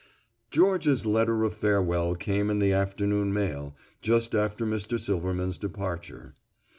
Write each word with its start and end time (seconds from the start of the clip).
Georgia's 0.49 1.05
letter 1.05 1.43
of 1.43 1.53
farewell 1.55 2.15
came 2.15 2.49
in 2.49 2.57
the 2.57 2.73
afternoon 2.73 3.31
mail, 3.31 3.75
just 4.01 4.33
after 4.33 4.65
Mr. 4.65 4.99
Silverman's 4.99 5.59
departure. 5.59 6.33